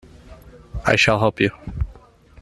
[0.83, 1.51] I shall help you.